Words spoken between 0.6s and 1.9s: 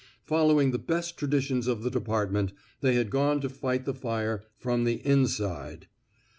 the best traditions of